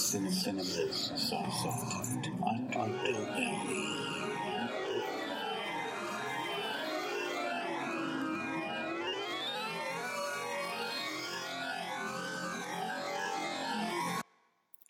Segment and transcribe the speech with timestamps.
[0.00, 1.66] Cinema's soft
[2.74, 3.50] underbelly.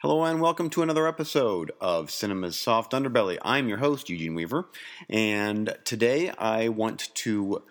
[0.00, 3.36] Hello and welcome to another episode of Cinema's Soft Underbelly.
[3.42, 4.68] I'm your host, Eugene Weaver,
[5.08, 7.64] and today I want to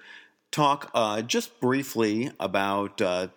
[0.51, 3.29] talk uh, just briefly about uh,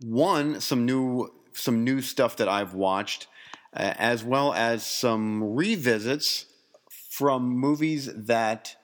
[0.00, 3.26] one some new some new stuff that I've watched,
[3.74, 6.46] uh, as well as some revisits
[6.88, 8.76] from movies that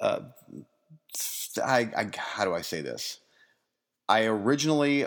[0.00, 0.20] uh,
[1.62, 3.20] I, I how do I say this?
[4.08, 5.06] I originally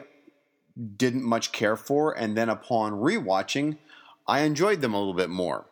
[0.98, 3.78] didn't much care for, and then upon rewatching,
[4.28, 5.66] I enjoyed them a little bit more.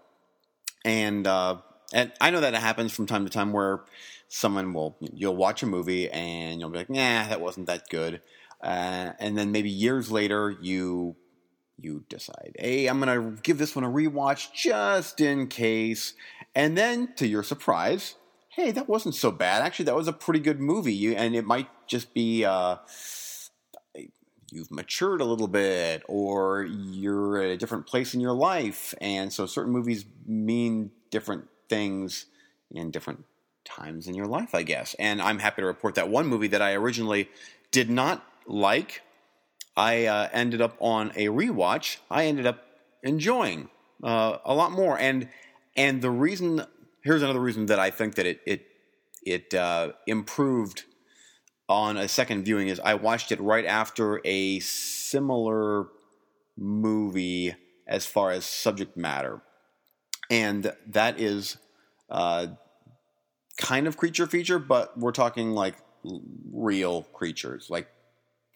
[0.83, 1.57] And uh,
[1.93, 3.81] and I know that it happens from time to time where
[4.27, 8.21] someone will you'll watch a movie and you'll be like, nah, that wasn't that good,
[8.61, 11.15] uh, and then maybe years later you
[11.81, 16.13] you decide, hey, I'm gonna give this one a rewatch just in case,
[16.55, 18.15] and then to your surprise,
[18.49, 19.61] hey, that wasn't so bad.
[19.61, 22.45] Actually, that was a pretty good movie, you, and it might just be.
[22.45, 22.77] Uh,
[24.51, 29.31] you've matured a little bit or you're at a different place in your life and
[29.31, 32.25] so certain movies mean different things
[32.71, 33.23] in different
[33.63, 36.61] times in your life i guess and i'm happy to report that one movie that
[36.61, 37.29] i originally
[37.71, 39.01] did not like
[39.77, 42.65] i uh, ended up on a rewatch i ended up
[43.03, 43.69] enjoying
[44.03, 45.27] uh, a lot more and
[45.75, 46.65] and the reason
[47.03, 48.65] here's another reason that i think that it it
[49.23, 50.85] it uh, improved
[51.67, 55.87] on a second viewing is I watched it right after a similar
[56.57, 57.55] movie
[57.87, 59.41] as far as subject matter,
[60.29, 61.57] and that is
[62.09, 62.47] uh,
[63.57, 65.75] kind of creature feature, but we're talking like
[66.51, 67.87] real creatures, like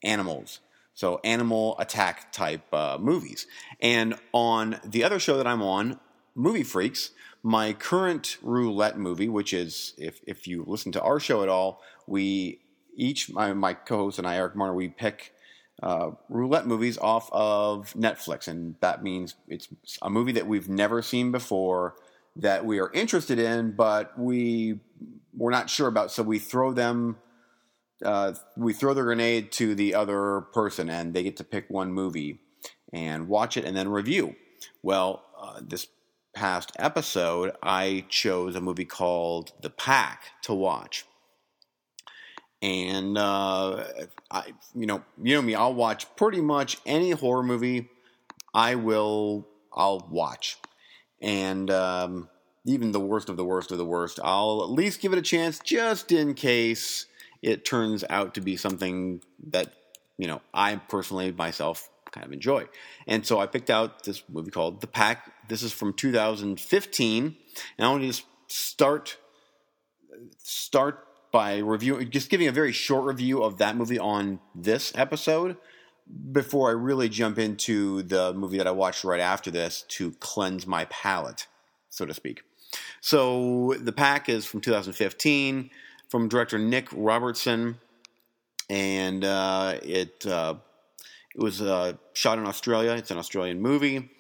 [0.04, 0.60] animals.
[0.94, 3.48] So animal attack type uh, movies.
[3.80, 6.00] And on the other show that I'm on,
[6.36, 7.12] Movie Freaks,
[7.44, 11.82] my current roulette movie, which is if if you listen to our show at all,
[12.08, 12.60] we
[12.96, 15.34] each my, my co-host and I, Eric Marner, we pick
[15.82, 19.68] uh, roulette movies off of Netflix, and that means it's
[20.02, 21.96] a movie that we've never seen before
[22.36, 24.80] that we are interested in, but we
[25.36, 26.12] we're not sure about.
[26.12, 27.18] So we throw them,
[28.04, 31.92] uh, we throw the grenade to the other person, and they get to pick one
[31.92, 32.40] movie
[32.92, 34.36] and watch it and then review.
[34.82, 35.88] Well, uh, this
[36.36, 41.06] past episode, I chose a movie called The Pack to watch
[42.64, 43.84] and uh,
[44.32, 47.90] I, you know, you know me, I'll watch pretty much any horror movie.
[48.54, 50.58] I will, I'll watch,
[51.22, 52.30] and um,
[52.66, 55.24] even the worst of the worst of the worst, I'll at least give it a
[55.24, 57.08] chance, just in case
[57.44, 59.74] it turns out to be something that
[60.18, 62.66] you know I personally myself kind of enjoy.
[63.06, 65.32] And so I picked out this movie called The Pack.
[65.50, 67.36] This is from 2015,
[67.78, 69.18] and I want to just start
[70.38, 75.58] start by reviewing, just giving a very short review of that movie on this episode
[76.32, 80.68] before I really jump into the movie that I watched right after this to cleanse
[80.68, 81.48] my palate,
[81.90, 82.44] so to speak.
[83.02, 85.70] So, The Pack is from 2015
[86.14, 87.80] from director Nick Robertson,
[88.70, 90.54] and uh, it uh,
[91.34, 92.92] it was uh, shot in Australia.
[92.92, 94.12] It's an Australian movie,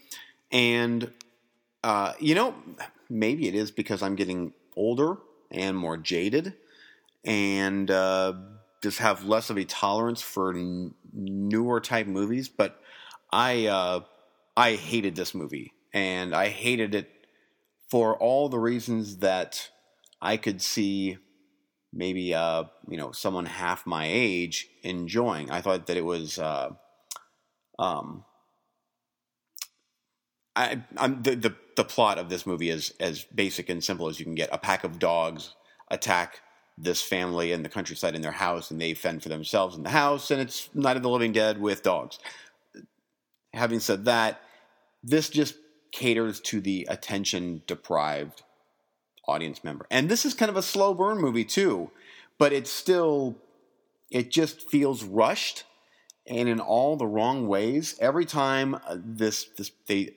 [0.52, 1.12] and
[1.84, 2.56] uh, you know,
[3.12, 5.18] maybe it is because I'm getting older
[5.52, 6.56] and more jaded
[7.24, 8.34] and uh,
[8.82, 12.50] just have less of a tolerance for n- newer type movies.
[12.50, 12.82] But
[13.32, 14.00] I uh,
[14.58, 17.12] I hated this movie, and I hated it
[17.88, 19.70] for all the reasons that
[20.20, 21.20] I could see
[21.94, 25.52] maybe uh, you know someone half my age enjoying.
[25.52, 26.72] I thought that it was uh,
[27.80, 28.26] um,
[30.56, 34.20] I, I'm, the, the the plot of this movie is as basic and simple as
[34.20, 34.50] you can get.
[34.52, 35.56] A pack of dogs
[35.90, 36.42] attack
[36.78, 39.90] this family in the countryside in their house and they fend for themselves in the
[39.90, 42.20] house and it's Night of the Living Dead with dogs.
[43.54, 44.42] Having said that,
[45.04, 45.56] this just
[45.92, 48.42] caters to the attention deprived
[49.28, 49.86] audience member.
[49.90, 51.92] And this is kind of a slow burn movie too,
[52.38, 53.38] but it's still
[54.12, 55.64] it just feels rushed
[56.28, 57.96] and in all the wrong ways.
[58.00, 60.16] Every time uh, this this they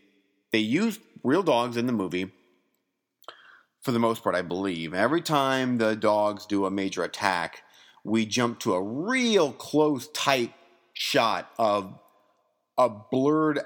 [0.53, 2.33] they use real dogs in the movie
[3.83, 4.95] for the most part, I believe.
[4.95, 7.63] Every time the dogs do a major attack,
[8.03, 10.53] we jump to a real close, tight
[10.93, 11.99] shot of
[12.79, 13.61] a blurred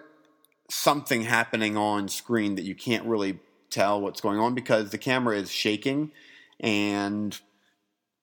[0.71, 3.39] something happening on screen that you can't really
[3.71, 6.13] tell what's going on because the camera is shaking
[6.61, 7.41] and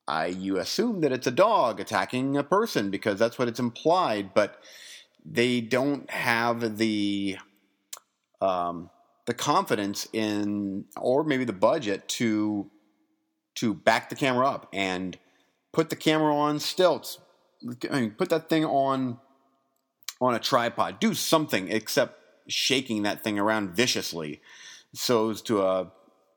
[0.08, 4.32] I you assume that it's a dog attacking a person because that's what it's implied,
[4.32, 4.62] but
[5.24, 7.36] they don't have the
[8.40, 8.88] um,
[9.26, 12.70] the confidence in, or maybe the budget to
[13.56, 15.18] to back the camera up and
[15.72, 17.18] put the camera on stilts.
[17.90, 19.18] I mean, put that thing on
[20.20, 21.00] on a tripod.
[21.00, 22.18] Do something except
[22.48, 24.40] shaking that thing around viciously,
[24.94, 25.88] so as to uh,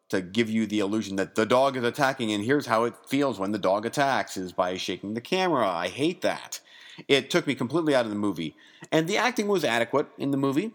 [0.09, 2.31] to give you the illusion that the dog is attacking.
[2.31, 5.67] And here's how it feels when the dog attacks: is by shaking the camera.
[5.67, 6.59] I hate that.
[7.07, 8.55] It took me completely out of the movie,
[8.91, 10.73] and the acting was adequate in the movie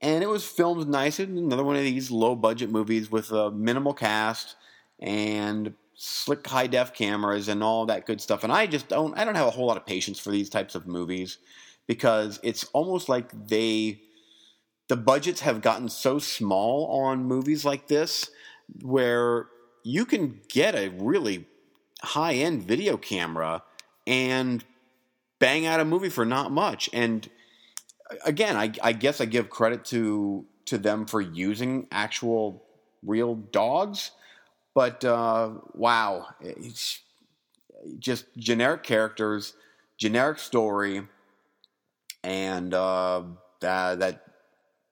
[0.00, 1.18] and it was filmed nice.
[1.18, 4.56] Another one of these low budget movies with a minimal cast
[5.00, 8.44] and slick high def cameras and all that good stuff.
[8.44, 10.74] And I just don't I don't have a whole lot of patience for these types
[10.74, 11.38] of movies
[11.86, 14.00] because it's almost like they
[14.88, 18.30] the budgets have gotten so small on movies like this
[18.82, 19.46] where
[19.82, 21.46] you can get a really
[22.02, 23.62] high end video camera
[24.06, 24.64] and
[25.38, 26.88] bang out a movie for not much.
[26.92, 27.28] And
[28.24, 32.62] again, I, I guess I give credit to to them for using actual
[33.02, 34.10] real dogs,
[34.74, 37.00] but uh, wow, it's
[37.98, 39.54] just generic characters,
[39.96, 41.02] generic story,
[42.22, 43.22] and uh,
[43.60, 44.27] that, that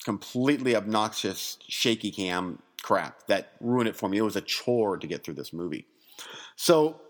[0.07, 4.17] completely obnoxious shaky cam crap that ruined it for me.
[4.17, 5.85] It was a chore to get through this movie.
[6.55, 7.01] So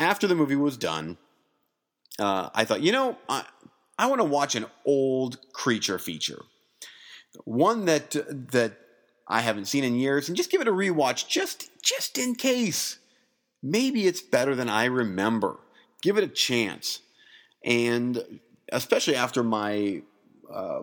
[0.00, 1.18] after the movie was done,
[2.18, 3.44] uh, I thought, you know, I,
[3.96, 6.42] I want to watch an old creature feature,
[7.44, 8.72] one that that
[9.28, 12.98] I haven't seen in years, and just give it a rewatch, just just in case.
[13.62, 15.60] Maybe it's better than I remember.
[16.02, 17.00] Give it a chance,
[17.64, 18.40] and
[18.72, 20.02] especially after my
[20.52, 20.82] uh,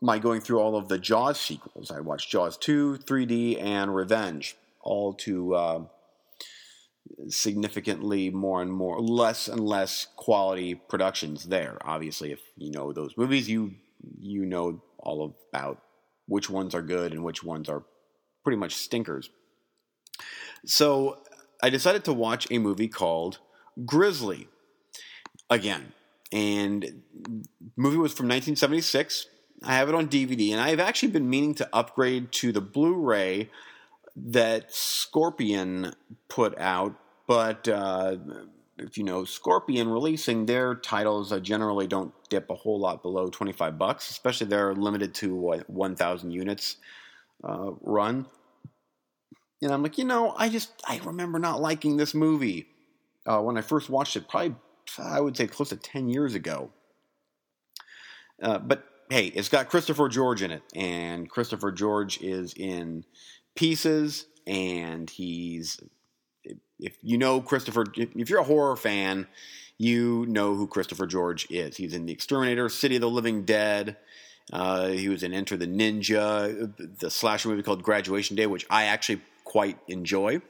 [0.00, 4.56] my going through all of the Jaws sequels, I watched Jaws two, 3D, and Revenge,
[4.80, 5.84] all to uh,
[7.28, 11.78] significantly more and more less and less quality productions there.
[11.82, 13.74] Obviously if you know those movies you
[14.18, 15.82] you know all about
[16.26, 17.84] which ones are good and which ones are
[18.44, 19.30] pretty much stinkers.
[20.64, 21.18] So
[21.62, 23.38] i decided to watch a movie called
[23.84, 24.48] grizzly
[25.48, 25.92] again
[26.32, 27.02] and
[27.76, 29.26] movie was from 1976
[29.62, 33.48] i have it on dvd and i've actually been meaning to upgrade to the blu-ray
[34.16, 35.94] that Scorpion
[36.28, 36.94] put out,
[37.26, 38.16] but uh,
[38.78, 43.28] if you know Scorpion releasing their titles uh, generally don't dip a whole lot below
[43.28, 46.76] 25 bucks, especially they're limited to what 1,000 units
[47.44, 48.26] uh, run.
[49.62, 52.66] And I'm like, you know, I just I remember not liking this movie
[53.26, 54.56] uh, when I first watched it, probably
[54.98, 56.70] I would say close to 10 years ago.
[58.42, 63.04] Uh, but hey, it's got Christopher George in it, and Christopher George is in
[63.54, 65.80] pieces, and he's
[66.78, 69.26] if you know Christopher, if you're a horror fan,
[69.76, 71.76] you know who Christopher George is.
[71.76, 73.96] He's in The Exterminator, City of the Living Dead.
[74.52, 78.84] Uh, he was in Enter the Ninja, the slasher movie called Graduation Day, which I
[78.84, 80.40] actually quite enjoy.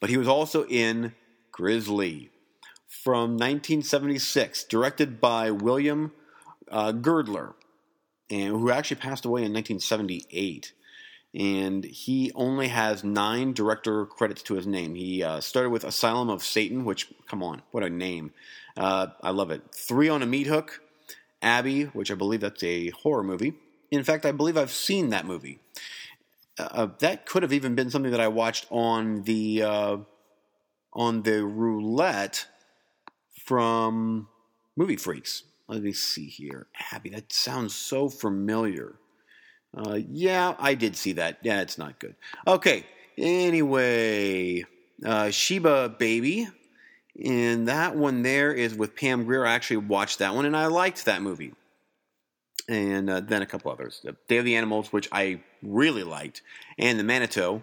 [0.00, 1.14] But he was also in
[1.52, 2.30] Grizzly
[2.86, 6.12] from 1976, directed by William
[6.70, 7.54] uh, Girdler,
[8.30, 10.72] and who actually passed away in 1978
[11.34, 14.94] and he only has nine director credits to his name.
[14.94, 18.32] He uh, started with Asylum of Satan, which, come on, what a name.
[18.76, 19.62] Uh, I love it.
[19.72, 20.80] Three on a Meat Hook,
[21.42, 23.54] Abby, which I believe that's a horror movie.
[23.90, 25.58] In fact, I believe I've seen that movie.
[26.56, 29.96] Uh, uh that could have even been something that I watched on the uh,
[30.92, 32.46] on the roulette
[33.44, 34.28] from
[34.76, 35.42] Movie Freaks.
[35.68, 36.66] Let me see here.
[36.92, 38.96] Abby, that sounds so familiar.
[39.76, 41.38] Uh, yeah, I did see that.
[41.42, 42.14] Yeah, it's not good.
[42.46, 42.84] Okay.
[43.16, 44.64] Anyway,
[45.04, 46.48] uh, Sheba Baby.
[47.24, 49.46] And that one there is with Pam Grier.
[49.46, 51.52] I actually watched that one and I liked that movie.
[52.68, 54.04] And uh, then a couple others.
[54.28, 56.40] Day of the Animals, which I really liked,
[56.78, 57.62] and The Manitou.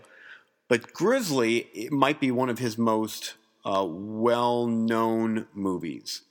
[0.67, 3.33] But Grizzly might be one of his most
[3.65, 6.21] uh, well known movies.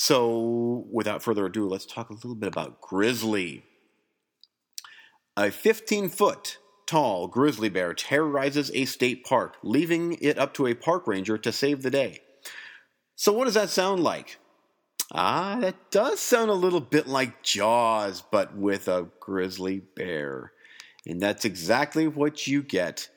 [0.00, 3.64] So, without further ado, let's talk a little bit about Grizzly.
[5.36, 10.74] A 15 foot tall grizzly bear terrorizes a state park, leaving it up to a
[10.74, 12.20] park ranger to save the day.
[13.16, 14.38] So, what does that sound like?
[15.10, 20.52] Ah, that does sound a little bit like Jaws, but with a grizzly bear.
[21.08, 23.08] And that's exactly what you get,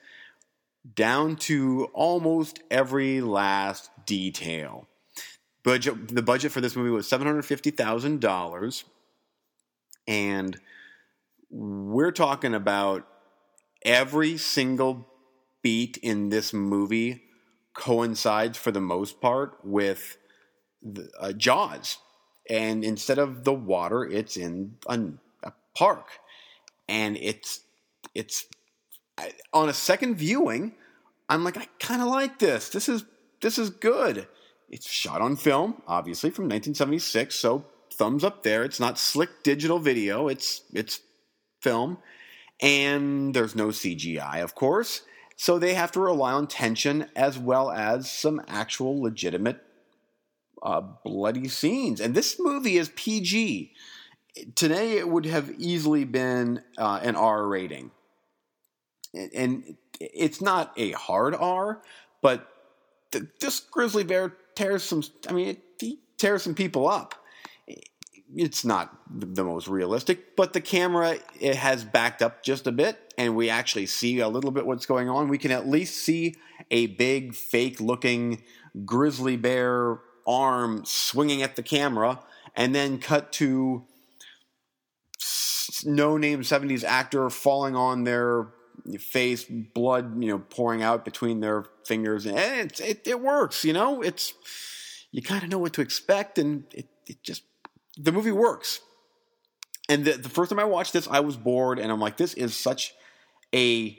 [0.96, 4.88] down to almost every last detail.
[5.64, 8.84] Budget, the budget for this movie was $750,000.
[10.08, 10.60] And
[11.50, 13.06] we're talking about
[13.84, 15.06] every single
[15.62, 17.22] beat in this movie
[17.74, 20.18] coincides for the most part with
[20.82, 21.98] the, uh, Jaws.
[22.50, 25.00] And instead of the water, it's in a,
[25.44, 26.08] a park.
[26.88, 27.60] and it's
[28.14, 28.46] it's
[29.18, 30.74] I, on a second viewing,
[31.28, 32.68] I'm like, I kind of like this.
[32.68, 33.04] This is
[33.40, 34.28] this is good.
[34.72, 38.64] It's shot on film, obviously from 1976, so thumbs up there.
[38.64, 40.28] It's not slick digital video.
[40.28, 41.00] It's it's
[41.60, 41.98] film,
[42.60, 45.02] and there's no CGI, of course.
[45.36, 49.60] So they have to rely on tension as well as some actual legitimate
[50.62, 52.00] uh, bloody scenes.
[52.00, 53.72] And this movie is PG.
[54.54, 57.90] Today it would have easily been uh, an R rating.
[59.12, 61.82] And it's not a hard R,
[62.22, 62.48] but
[63.40, 67.14] this grizzly bear tears some, I mean, it, he tears some people up.
[68.34, 73.12] It's not the most realistic, but the camera it has backed up just a bit,
[73.18, 75.28] and we actually see a little bit what's going on.
[75.28, 76.36] We can at least see
[76.70, 78.42] a big, fake-looking
[78.86, 82.20] grizzly bear arm swinging at the camera,
[82.56, 83.84] and then cut to
[85.84, 88.48] no name 70s actor falling on their
[88.98, 92.26] face, blood, you know, pouring out between their fingers.
[92.26, 94.34] And it, it, it works, you know, it's,
[95.10, 97.42] you kind of know what to expect, and it, it just,
[97.98, 98.80] the movie works.
[99.88, 102.34] And the, the first time I watched this, I was bored, and I'm like, this
[102.34, 102.94] is such
[103.54, 103.98] a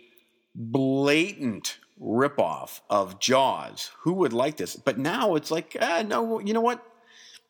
[0.56, 3.92] blatant ripoff of Jaws.
[4.00, 4.76] Who would like this?
[4.76, 6.84] But now it's like, ah, no, you know what?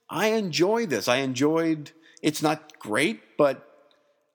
[0.09, 1.07] I enjoy this.
[1.07, 1.91] I enjoyed.
[2.21, 3.72] It's not great, but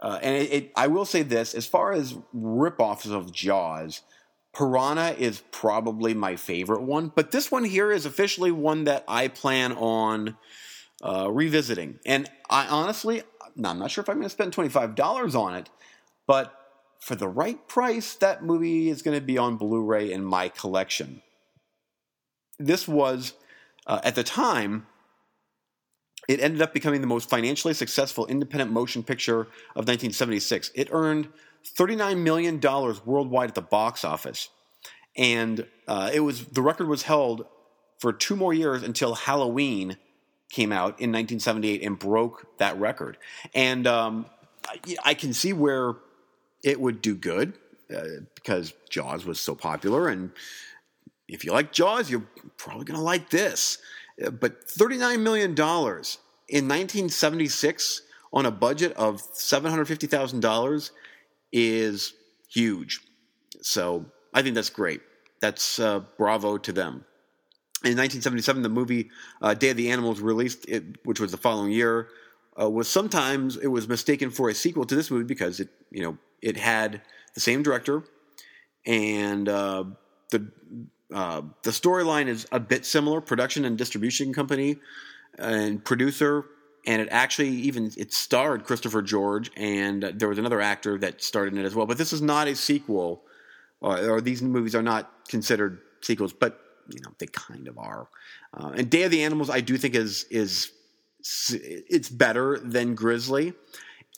[0.00, 4.02] uh, and it, it, I will say this: as far as ripoffs of Jaws,
[4.54, 7.12] Piranha is probably my favorite one.
[7.14, 10.36] But this one here is officially one that I plan on
[11.02, 11.98] uh, revisiting.
[12.06, 13.22] And I honestly,
[13.62, 15.68] I'm not sure if I'm going to spend twenty five dollars on it,
[16.26, 16.54] but
[17.00, 20.48] for the right price, that movie is going to be on Blu ray in my
[20.48, 21.22] collection.
[22.58, 23.34] This was,
[23.86, 24.88] uh, at the time,
[26.28, 30.70] it ended up becoming the most financially successful independent motion picture of 1976.
[30.74, 31.28] It earned
[31.64, 34.50] $39 million worldwide at the box office.
[35.16, 37.46] And uh, it was the record was held
[37.98, 39.96] for two more years until Halloween
[40.50, 43.18] came out in 1978 and broke that record.
[43.54, 44.26] And um,
[44.66, 45.96] I, I can see where
[46.62, 47.54] it would do good
[47.94, 48.02] uh,
[48.34, 50.08] because Jaws was so popular.
[50.08, 50.30] And
[51.26, 53.78] if you like Jaws, you're probably going to like this.
[54.18, 60.90] But $39 million in 1976 on a budget of $750,000
[61.52, 62.14] is
[62.48, 63.00] huge.
[63.62, 65.00] So I think that's great.
[65.40, 67.04] That's uh, bravo to them.
[67.84, 69.10] In 1977, the movie
[69.40, 72.08] uh, Day of the Animals released, it, which was the following year,
[72.60, 76.02] uh, was sometimes it was mistaken for a sequel to this movie because it you
[76.02, 77.00] know it had
[77.34, 78.02] the same director
[78.84, 79.84] and uh,
[80.30, 80.50] the
[81.12, 84.76] uh, the storyline is a bit similar production and distribution company
[85.38, 86.44] and producer
[86.86, 91.52] and it actually even it starred Christopher George and there was another actor that starred
[91.52, 93.22] in it as well but this is not a sequel
[93.80, 98.08] or, or these movies are not considered sequels but you know they kind of are
[98.54, 100.72] uh, and Day of the Animals I do think is is
[101.20, 103.52] it's better than Grizzly.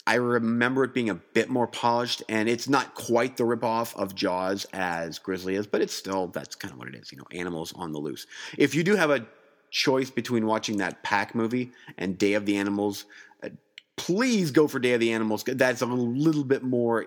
[0.06, 4.14] I remember it being a bit more polished, and it's not quite the ripoff of
[4.14, 7.12] Jaws as Grizzly is, but it's still that's kind of what it is.
[7.12, 8.26] You know, animals on the loose.
[8.56, 9.26] If you do have a
[9.70, 13.04] choice between watching that Pack movie and Day of the Animals,
[13.42, 13.50] uh,
[13.96, 15.44] please go for Day of the Animals.
[15.44, 17.06] That's a little bit more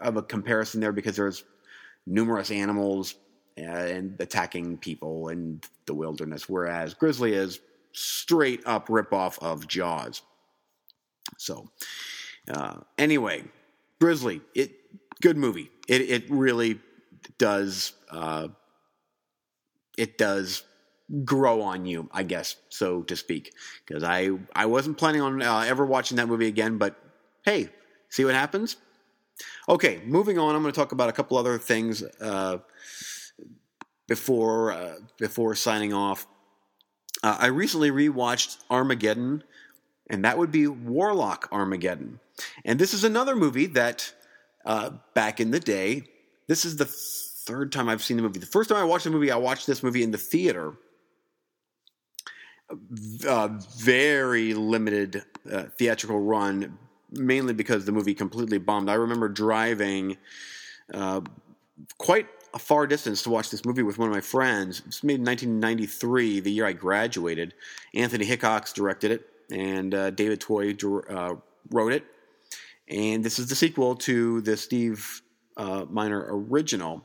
[0.00, 1.44] of a comparison there because there's
[2.06, 3.14] numerous animals
[3.58, 7.60] uh, and attacking people in the wilderness, whereas Grizzly is
[7.92, 10.22] straight up ripoff of Jaws.
[11.38, 11.68] So,
[12.50, 13.44] uh, anyway,
[14.00, 14.72] Grizzly, it
[15.22, 15.70] good movie.
[15.88, 16.80] It it really
[17.38, 18.48] does uh,
[19.96, 20.62] it does
[21.24, 23.52] grow on you, I guess, so to speak.
[23.86, 26.96] Because I I wasn't planning on uh, ever watching that movie again, but
[27.44, 27.68] hey,
[28.08, 28.76] see what happens.
[29.68, 30.54] Okay, moving on.
[30.54, 32.58] I'm going to talk about a couple other things uh,
[34.06, 36.26] before uh, before signing off.
[37.22, 39.42] Uh, I recently rewatched Armageddon,
[40.10, 42.20] and that would be Warlock Armageddon.
[42.64, 44.12] And this is another movie that,
[44.64, 46.04] uh, back in the day,
[46.46, 48.38] this is the third time I've seen the movie.
[48.38, 50.74] The first time I watched the movie, I watched this movie in the theater.
[53.28, 56.78] Uh, very limited uh, theatrical run,
[57.10, 58.90] mainly because the movie completely bombed.
[58.90, 60.16] I remember driving
[60.92, 61.20] uh,
[61.98, 64.82] quite a far distance to watch this movie with one of my friends.
[64.86, 67.54] It's made in 1993, the year I graduated.
[67.94, 70.74] Anthony Hickox directed it, and uh, David Twohy
[71.10, 71.36] uh,
[71.70, 72.04] wrote it.
[72.88, 75.22] And this is the sequel to the Steve
[75.56, 77.04] uh, Miner original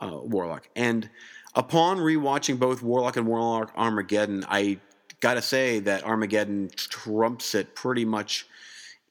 [0.00, 0.68] uh, Warlock.
[0.74, 1.08] And
[1.54, 4.78] upon rewatching both Warlock and Warlock Armageddon, I
[5.20, 8.46] gotta say that Armageddon trumps it pretty much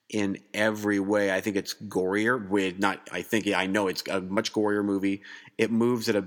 [0.10, 1.34] in every way.
[1.34, 2.48] I think it's gorier.
[2.48, 5.22] With not, I think I know it's a much gorier movie.
[5.58, 6.26] It moves at a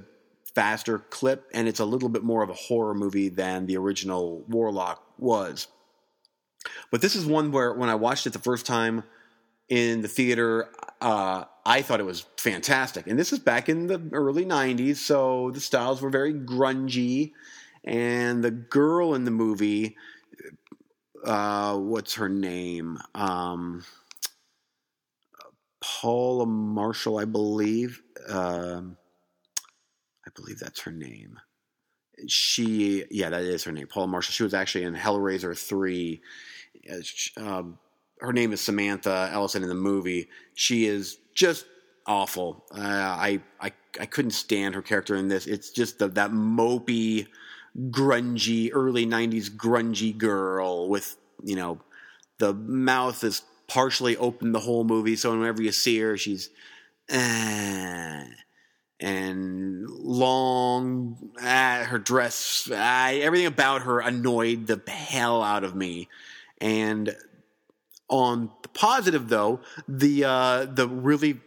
[0.54, 4.42] faster clip, and it's a little bit more of a horror movie than the original
[4.48, 5.68] Warlock was.
[6.90, 9.04] But this is one where when I watched it the first time
[9.68, 10.68] in the theater,
[11.00, 13.06] uh, I thought it was fantastic.
[13.06, 17.32] And this is back in the early 90s, so the styles were very grungy.
[17.84, 19.96] And the girl in the movie,
[21.24, 22.98] uh, what's her name?
[23.14, 23.84] Um,
[25.80, 28.02] Paula Marshall, I believe.
[28.28, 28.96] Um,
[30.26, 31.38] I believe that's her name.
[32.26, 34.32] She, yeah, that is her name, Paula Marshall.
[34.32, 36.20] She was actually in Hellraiser 3.
[37.36, 37.78] Um,
[38.20, 40.28] her name is Samantha Ellison in the movie.
[40.54, 41.66] She is just
[42.06, 42.64] awful.
[42.74, 45.46] Uh, I, I I couldn't stand her character in this.
[45.46, 47.26] It's just the, that mopey,
[47.90, 51.80] grungy, early '90s grungy girl with you know
[52.38, 55.16] the mouth is partially open the whole movie.
[55.16, 56.50] So whenever you see her, she's
[57.10, 58.24] uh,
[59.00, 61.30] and long.
[61.40, 66.08] Uh, her dress, uh, everything about her annoyed the hell out of me.
[66.60, 67.16] And
[68.08, 71.40] on the positive, though, the uh, the really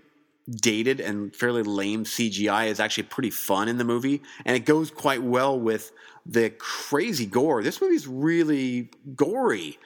[0.50, 4.92] dated and fairly lame CGI is actually pretty fun in the movie, and it goes
[4.92, 5.92] quite well with
[6.26, 7.64] the crazy gore.
[7.64, 9.78] This movie is really gory,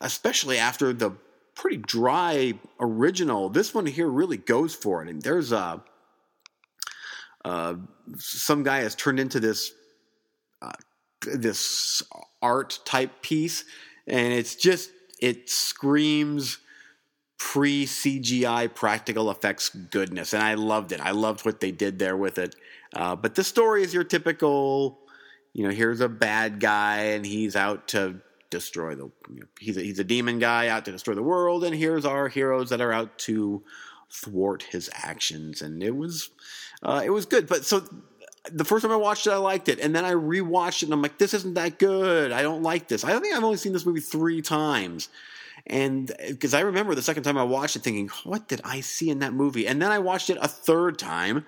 [0.00, 1.12] especially after the
[1.54, 3.48] pretty dry original.
[3.48, 5.82] This one here really goes for it, and there's a
[7.44, 7.74] uh,
[8.18, 9.72] some guy has turned into this
[10.62, 10.72] uh,
[11.22, 12.02] this
[12.42, 13.64] art type piece,
[14.06, 16.58] and it's just it screams
[17.38, 21.00] pre CGI practical effects goodness, and I loved it.
[21.00, 22.56] I loved what they did there with it.
[22.94, 25.00] Uh, but the story is your typical,
[25.52, 28.20] you know, here's a bad guy and he's out to
[28.50, 29.10] destroy the.
[29.30, 32.04] You know, he's a, he's a demon guy out to destroy the world, and here's
[32.04, 33.62] our heroes that are out to
[34.10, 35.60] thwart his actions.
[35.60, 36.30] And it was
[36.82, 37.46] uh, it was good.
[37.48, 37.84] But so
[38.52, 40.92] the first time I watched it, I liked it, and then I rewatched it, and
[40.92, 42.32] I'm like, this isn't that good.
[42.32, 43.04] I don't like this.
[43.04, 45.08] I think I've only seen this movie three times.
[45.66, 49.08] And because I remember the second time I watched it thinking, what did I see
[49.08, 49.66] in that movie?
[49.66, 51.46] And then I watched it a third time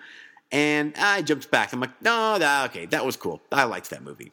[0.50, 1.72] and I jumped back.
[1.72, 3.42] I'm like, no, that, okay, that was cool.
[3.52, 4.32] I liked that movie.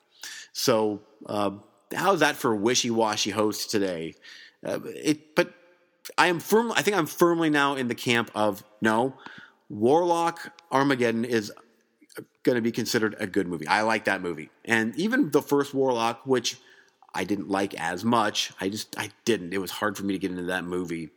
[0.53, 1.51] So, uh,
[1.93, 4.15] how's that for wishy washy host today?
[4.65, 5.53] Uh, it, but
[6.17, 6.71] I am firm.
[6.71, 9.15] I think I'm firmly now in the camp of no.
[9.69, 11.51] Warlock Armageddon is
[12.43, 13.67] going to be considered a good movie.
[13.67, 16.57] I like that movie, and even the first Warlock, which
[17.13, 18.51] I didn't like as much.
[18.59, 19.53] I just I didn't.
[19.53, 21.09] It was hard for me to get into that movie.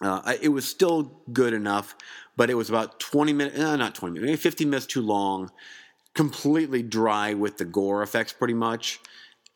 [0.00, 1.94] Uh, it was still good enough,
[2.36, 5.50] but it was about 20 minutes, uh, not 20 minutes, maybe 15 minutes too long,
[6.14, 9.00] completely dry with the gore effects pretty much.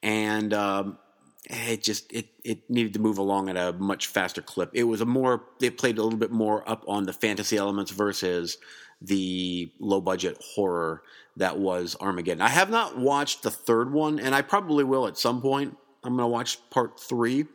[0.03, 0.99] And um,
[1.45, 4.71] it just it it needed to move along at a much faster clip.
[4.73, 7.91] It was a more it played a little bit more up on the fantasy elements
[7.91, 8.59] versus
[9.01, 11.03] the low budget horror
[11.37, 12.43] that was Armageddon.
[12.43, 15.77] I have not watched the third one, and I probably will at some point.
[16.05, 17.47] I'm going to watch part three,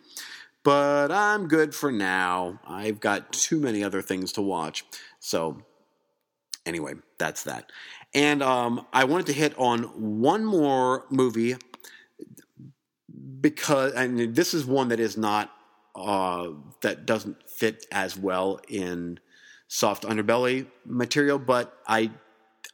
[0.64, 2.60] but I'm good for now.
[2.66, 4.86] I've got too many other things to watch.
[5.20, 5.64] So,
[6.66, 7.72] anyway, that's that.
[8.14, 9.84] And um, I wanted to hit on
[10.22, 11.56] one more movie
[13.42, 15.52] because and this is one that is not
[15.96, 16.50] uh,
[16.82, 19.20] that doesn't fit as well in
[19.74, 22.12] soft underbelly material, but I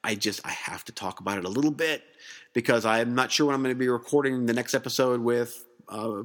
[0.03, 2.03] I just I have to talk about it a little bit
[2.53, 6.23] because I'm not sure when I'm going to be recording the next episode with uh,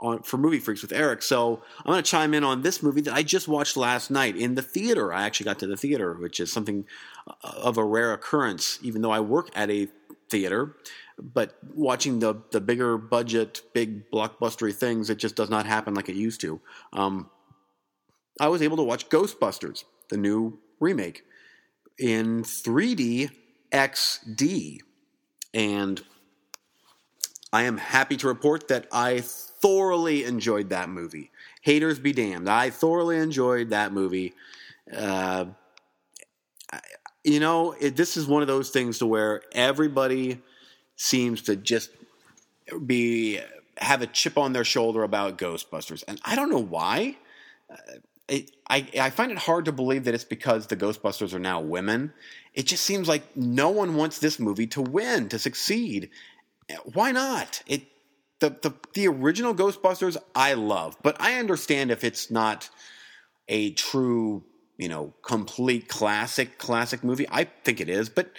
[0.00, 1.22] on for movie freaks with Eric.
[1.22, 4.36] So I'm going to chime in on this movie that I just watched last night
[4.36, 5.12] in the theater.
[5.12, 6.86] I actually got to the theater, which is something
[7.28, 9.86] uh, of a rare occurrence, even though I work at a
[10.28, 10.74] theater
[11.22, 16.08] but watching the the bigger budget, big blockbustery things, it just does not happen like
[16.08, 16.60] it used to.
[16.94, 17.28] Um,
[18.40, 21.24] I was able to watch Ghostbusters, the new remake,
[21.98, 23.30] in 3D
[23.72, 24.78] XD,
[25.54, 26.02] and
[27.52, 31.30] I am happy to report that I thoroughly enjoyed that movie.
[31.62, 34.34] Haters be damned, I thoroughly enjoyed that movie.
[34.94, 35.46] Uh,
[37.24, 40.40] you know, it, this is one of those things to where everybody
[40.96, 41.90] seems to just
[42.86, 43.40] be
[43.76, 47.16] have a chip on their shoulder about Ghostbusters, and I don't know why.
[47.70, 47.76] Uh,
[48.30, 51.60] it, I I find it hard to believe that it's because the Ghostbusters are now
[51.60, 52.12] women.
[52.54, 56.10] It just seems like no one wants this movie to win to succeed.
[56.94, 57.62] Why not?
[57.66, 57.82] It
[58.38, 62.70] the the the original Ghostbusters I love, but I understand if it's not
[63.48, 64.44] a true
[64.78, 67.26] you know complete classic classic movie.
[67.30, 68.30] I think it is, but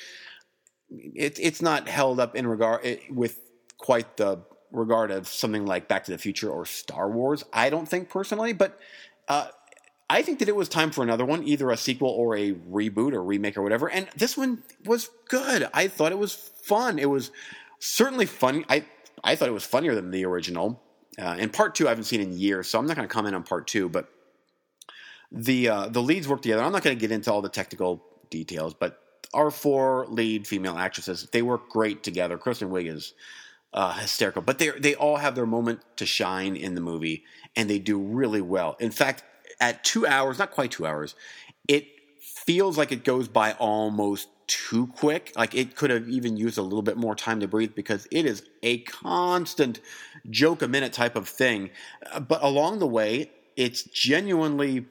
[0.89, 3.39] it, it's not held up in regard it, with
[3.77, 4.39] quite the
[4.71, 7.43] regard of something like Back to the Future or Star Wars.
[7.51, 8.79] I don't think personally, but
[9.27, 9.47] uh,
[10.11, 13.13] I think that it was time for another one, either a sequel or a reboot
[13.13, 13.89] or remake or whatever.
[13.89, 15.69] And this one was good.
[15.73, 16.99] I thought it was fun.
[16.99, 17.31] It was
[17.79, 18.65] certainly fun.
[18.67, 18.83] I
[19.23, 20.81] I thought it was funnier than the original.
[21.17, 23.35] Uh, and part two I haven't seen in years, so I'm not going to comment
[23.35, 23.87] on part two.
[23.87, 24.09] But
[25.31, 26.61] the uh, the leads work together.
[26.61, 29.01] I'm not going to get into all the technical details, but
[29.33, 32.37] our four lead female actresses they work great together.
[32.37, 33.13] Kristen Wiig is
[33.73, 37.23] uh, hysterical, but they they all have their moment to shine in the movie,
[37.55, 38.75] and they do really well.
[38.77, 39.23] In fact,
[39.61, 41.15] at two hours, not quite two hours,
[41.67, 41.87] it
[42.19, 45.31] feels like it goes by almost too quick.
[45.37, 48.25] Like it could have even used a little bit more time to breathe because it
[48.25, 49.79] is a constant
[50.29, 51.69] joke a minute type of thing.
[52.11, 54.85] Uh, but along the way, it's genuinely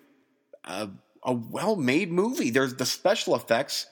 [0.65, 0.89] a,
[1.25, 2.51] a well made movie.
[2.51, 3.87] There's the special effects,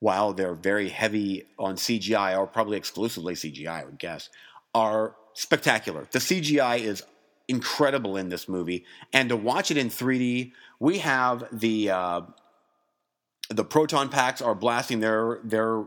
[0.00, 4.28] while they're very heavy on CGI, or probably exclusively CGI, I would guess,
[4.74, 6.06] are spectacular.
[6.10, 7.02] The CGI is
[7.48, 12.20] incredible in this movie, and to watch it in 3D, we have the uh,
[13.50, 15.84] the proton packs are blasting their their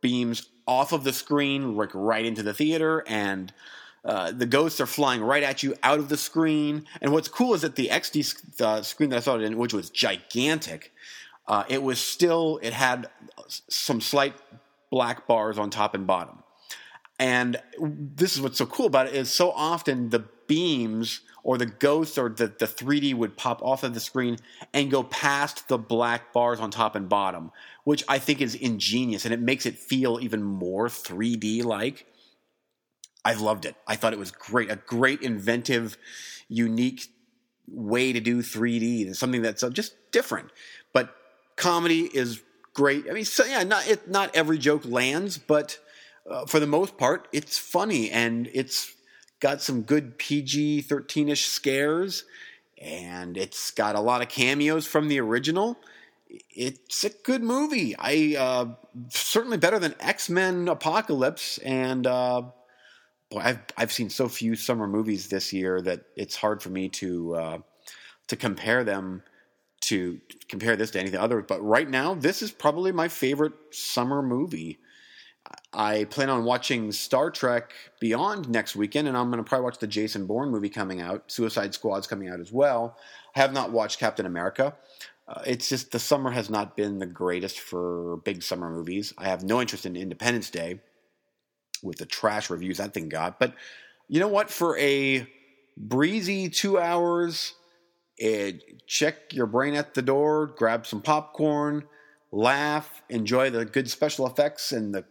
[0.00, 3.52] beams off of the screen, like right into the theater, and
[4.04, 6.84] uh, the ghosts are flying right at you out of the screen.
[7.00, 9.90] And what's cool is that the XD screen that I saw it in, which was
[9.90, 10.92] gigantic,
[11.48, 13.08] uh, it was still it had
[13.48, 14.34] some slight
[14.90, 16.42] black bars on top and bottom.
[17.18, 21.66] And this is what's so cool about it is so often the beams or the
[21.66, 24.38] ghosts or the, the 3D would pop off of the screen
[24.72, 27.52] and go past the black bars on top and bottom,
[27.84, 32.06] which I think is ingenious and it makes it feel even more 3D like.
[33.24, 33.74] I loved it.
[33.86, 34.70] I thought it was great.
[34.70, 35.96] A great, inventive,
[36.48, 37.08] unique
[37.66, 39.14] way to do 3D.
[39.16, 40.50] something that's uh, just different.
[40.92, 41.14] But
[41.56, 42.42] comedy is
[42.74, 43.06] great.
[43.08, 45.78] I mean, so, yeah, not it, not every joke lands, but
[46.28, 48.92] uh, for the most part, it's funny and it's
[49.44, 52.24] got some good PG 13 ish scares,
[52.80, 55.76] and it's got a lot of cameos from the original.
[56.48, 57.94] It's a good movie.
[57.98, 58.66] I uh,
[59.10, 62.44] certainly better than X Men Apocalypse, and uh,
[63.30, 66.88] boy, I've I've seen so few summer movies this year that it's hard for me
[67.00, 67.58] to uh,
[68.28, 69.22] to compare them
[69.82, 71.42] to compare this to anything other.
[71.42, 74.78] But right now, this is probably my favorite summer movie.
[75.72, 79.78] I plan on watching Star Trek Beyond next weekend, and I'm going to probably watch
[79.78, 81.30] the Jason Bourne movie coming out.
[81.30, 82.96] Suicide Squad's coming out as well.
[83.34, 84.74] I have not watched Captain America.
[85.26, 89.12] Uh, it's just the summer has not been the greatest for big summer movies.
[89.18, 90.80] I have no interest in Independence Day
[91.82, 93.38] with the trash reviews that thing got.
[93.38, 93.54] But
[94.08, 94.50] you know what?
[94.50, 95.26] For a
[95.76, 97.54] breezy two hours,
[98.16, 101.84] it, eh, check your brain at the door, grab some popcorn,
[102.30, 105.04] laugh, enjoy the good special effects and the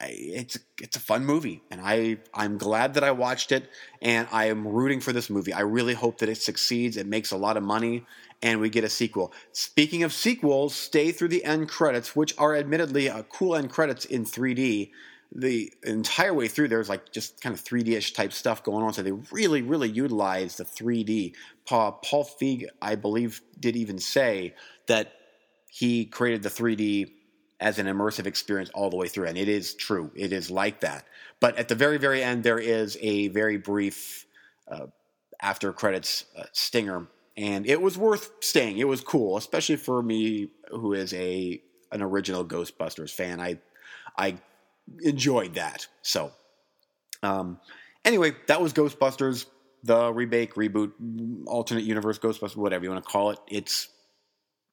[0.00, 3.68] it's it's a fun movie, and I I'm glad that I watched it,
[4.00, 5.52] and I am rooting for this movie.
[5.52, 6.96] I really hope that it succeeds.
[6.96, 8.04] It makes a lot of money,
[8.42, 9.32] and we get a sequel.
[9.52, 14.04] Speaking of sequels, stay through the end credits, which are admittedly a cool end credits
[14.04, 14.90] in 3D.
[15.36, 19.02] The entire way through, there's like just kind of 3D-ish type stuff going on, so
[19.02, 21.34] they really, really utilize the 3D.
[21.66, 24.54] Paul, Paul Feig, I believe, did even say
[24.86, 25.12] that
[25.70, 27.10] he created the 3D
[27.60, 29.26] as an immersive experience all the way through.
[29.26, 31.06] And it is true, it is like that.
[31.40, 34.26] But at the very, very end, there is a very brief
[34.70, 34.86] uh,
[35.40, 37.08] after credits uh, stinger.
[37.36, 38.78] And it was worth staying.
[38.78, 43.40] It was cool, especially for me, who is a an original Ghostbusters fan.
[43.40, 43.58] I
[44.16, 44.38] I
[45.00, 45.86] enjoyed that.
[46.02, 46.32] So,
[47.22, 47.58] um,
[48.04, 49.46] anyway, that was Ghostbusters,
[49.82, 50.92] the remake, reboot,
[51.46, 53.38] alternate universe Ghostbusters, whatever you want to call it.
[53.48, 53.88] It's,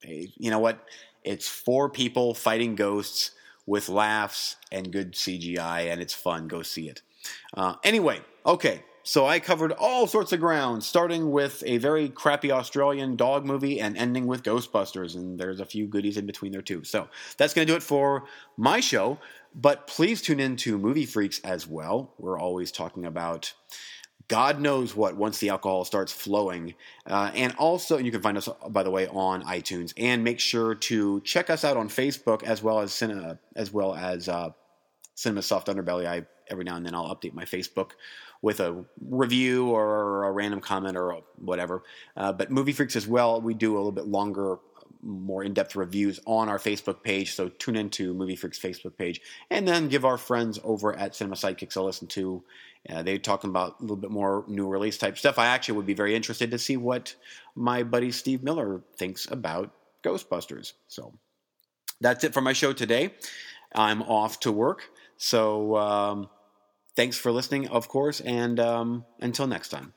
[0.06, 0.84] a, you know what?
[1.24, 3.32] It's four people fighting ghosts
[3.66, 6.48] with laughs and good CGI, and it's fun.
[6.48, 7.02] Go see it.
[7.54, 8.84] Uh, anyway, okay.
[9.04, 13.80] So I covered all sorts of ground, starting with a very crappy Australian dog movie
[13.80, 16.84] and ending with Ghostbusters, and there's a few goodies in between there too.
[16.84, 17.08] So
[17.38, 18.26] that's going to do it for
[18.58, 19.18] my show.
[19.56, 22.14] But please tune in to Movie Freaks as well.
[22.20, 23.54] We're always talking about
[24.32, 26.76] God knows what once the alcohol starts flowing.
[27.06, 29.94] Uh, and also, you can find us, by the way, on iTunes.
[29.98, 33.94] And make sure to check us out on Facebook as well as Cinema, as well
[33.94, 34.52] as uh,
[35.16, 36.06] Cinema Soft Underbelly.
[36.08, 37.92] I every now and then I'll update my Facebook
[38.42, 41.84] with a review or a random comment or whatever.
[42.16, 44.60] Uh, but Movie Freaks as well, we do a little bit longer
[45.04, 47.34] more in-depth reviews on our Facebook page.
[47.34, 51.36] So tune into Movie Freaks Facebook page, and then give our friends over at Cinema
[51.36, 52.44] Sidekicks a listen to.
[52.90, 55.38] Uh, they're talking about a little bit more new release type stuff.
[55.38, 57.16] I actually would be very interested to see what
[57.56, 59.72] my buddy Steve Miller thinks about
[60.04, 60.74] Ghostbusters.
[60.88, 61.14] So
[62.00, 63.14] that's it for my show today.
[63.74, 64.90] I'm off to work.
[65.18, 66.30] So um,
[66.96, 69.94] thanks for listening, of course, and um, until next time.